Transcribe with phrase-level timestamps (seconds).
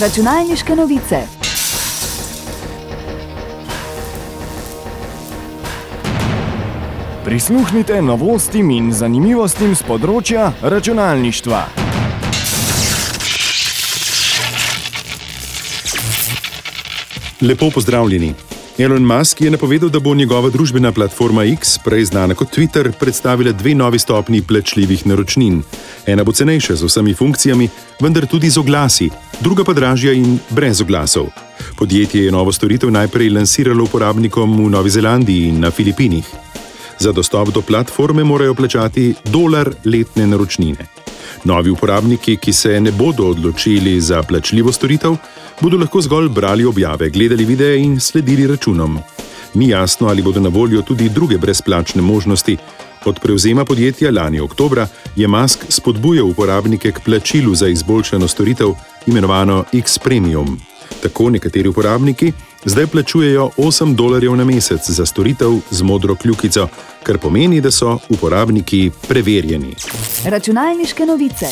[0.00, 1.16] Računalniške novice.
[7.24, 11.60] Prisluhnite novostim in zanimivostim z področja računalništva.
[17.46, 18.34] Lepo pozdravljeni.
[18.78, 23.52] Elon Musk je napovedal, da bo njegova družbena platforma X, prej znana kot Twitter, predstavila
[23.52, 25.62] dve novi stopni plačljivih naročnin.
[26.06, 27.68] Ena bo cenejša z vsemi funkcijami,
[28.00, 29.10] vendar tudi z oglasi,
[29.40, 31.30] druga pa dražja in brez oglasov.
[31.76, 36.26] Podjetje je novo storitev najprej lansiralo uporabnikom v Novi Zelandiji in na Filipinih.
[36.98, 41.03] Za dostop do platforme morajo plačati dolar letne naročnine.
[41.44, 45.16] Novi uporabniki, ki se ne bodo odločili za plačljivo storitev,
[45.60, 48.98] bodo lahko zgolj brali objave, gledali videe in sledili računom.
[49.54, 52.56] Ni jasno, ali bodo na voljo tudi druge brezplačne možnosti.
[53.04, 54.86] Od prevzema podjetja lani oktobra
[55.16, 58.72] je Musk spodbujal uporabnike k plačilu za izboljšano storitev,
[59.06, 60.60] imenovano X Premium.
[61.02, 62.32] Tako nekateri uporabniki
[62.64, 66.68] zdaj plačujejo 8 dolarjev na mesec za storitev z modro kljukico,
[67.04, 69.74] kar pomeni, da so uporabniki preverjeni.
[70.24, 71.46] Računalniške novice.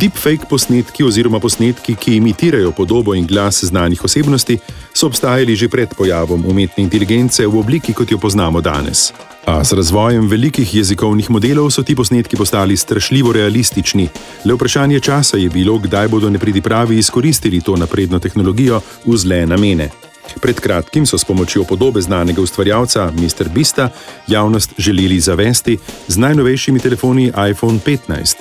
[0.00, 4.58] Deepfake posnetki oziroma posnetki, ki imitirajo podobo in glas znanih osebnosti,
[4.94, 9.12] so obstajali že pred pojavom umetne inteligence v obliki, kot jo poznamo danes.
[9.46, 14.08] A z razvojem velikih jezikovnih modelov so ti posnetki postali strašljivo realistični.
[14.44, 20.11] Le vprašanje časa je bilo, kdaj bodo nepridipravi izkoristili to napredno tehnologijo v zle namene.
[20.40, 23.48] Pred kratkim so s pomočjo podobe znanega ustvarjalca Mr.
[23.48, 23.88] Bista
[24.26, 25.78] javnost želeli zavesti
[26.08, 28.34] z najnovejšimi telefoni iPhone 15.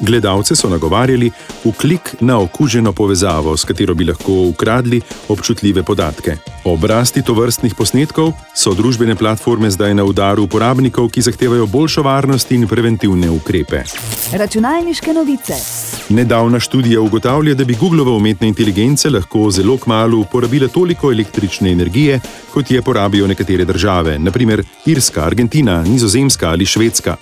[0.00, 1.30] Gledalce so nagovarjali
[1.64, 6.36] v klik na okuženo povezavo, s katero bi lahko ukradli občutljive podatke.
[6.64, 12.50] Ob rasti tovrstnih posnetkov so družbene platforme zdaj na udaru uporabnikov, ki zahtevajo boljšo varnost
[12.52, 13.84] in preventivne ukrepe.
[14.32, 15.54] Računalniške novice.
[16.08, 22.20] Nedavna študija ugotavlja, da bi Googlova umetna inteligenca lahko zelo kmalo porabila toliko električne energije,
[22.52, 27.16] kot je porabijo nekatere države, naprimer Irska, Argentina, Nizozemska ali Švedska.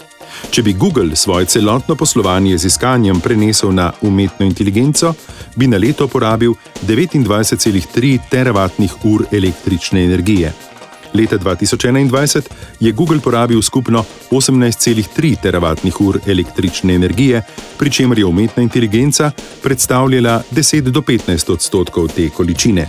[0.51, 5.15] Če bi Google svoje celotno poslovanje z iskanjem prenesel na umetno inteligenco,
[5.57, 6.55] bi na leto porabil
[6.87, 10.70] 29,3 teravatnih ur električne energije.
[11.15, 12.43] Leta 2021
[12.81, 17.43] je Google porabil skupno 18,3 teravatnih ur električne energije,
[17.79, 19.31] pri čemer je umetna inteligenca
[19.63, 22.89] predstavljala 10 do 15 odstotkov te količine.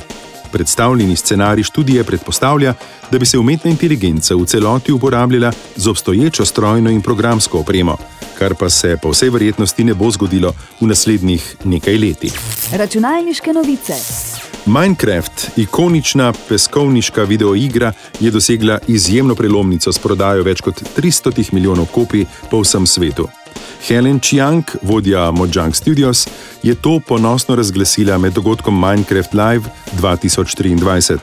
[0.51, 2.73] Predstavljeni scenarij študije predpostavlja,
[3.11, 7.97] da bi se umetna inteligenca v celoti uporabljala z obstoječo strojno in programsko opremo,
[8.39, 12.33] kar pa se po vsej verjetnosti ne bo zgodilo v naslednjih nekaj letih.
[12.73, 13.93] Računalniške novice.
[14.65, 22.25] Minecraft, ikonična peskovniška videoigra, je dosegla izjemno prelomnico s prodajo več kot 300 milijonov kopij
[22.51, 23.27] po vsem svetu.
[23.87, 26.27] Helen Chiang, vodja Mojang Studios,
[26.63, 29.69] je to ponosno razglasila med dogodkom Minecraft Live
[30.01, 31.17] 2023.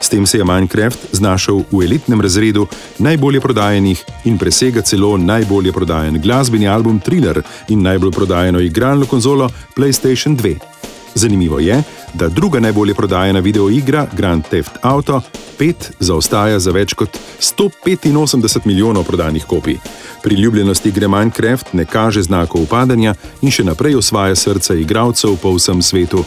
[0.00, 2.66] S tem se je Minecraft znašel v elitnem razredu
[2.98, 9.50] najbolje prodajenih in presega celo najbolje prodajen glasbeni album Thriller in najbolj prodajeno igralno konzolo
[9.76, 10.73] PlayStation 2.
[11.14, 11.82] Zanimivo je,
[12.14, 15.20] da druga najbolje prodajena videoigra Grand Theft Auto
[15.58, 19.78] 5 zaostaja za več kot 185 milijonov prodanih kopij.
[20.22, 25.82] Priljubljenost igre Minecraft ne kaže znakov upadanja in še naprej osvaja srca igralcev po vsem
[25.82, 26.24] svetu.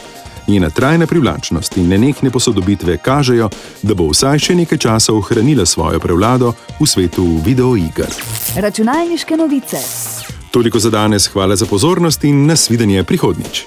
[0.48, 3.50] Njena trajna privlačnost in nenehne posodobitve kažejo,
[3.82, 8.08] da bo vsaj še nekaj časa ohranila svojo prevlado v svetu videoiger.
[8.56, 9.82] Računalniške novice.
[10.50, 13.66] Toliko za danes, hvala za pozornost in nasvidenje prihodnič.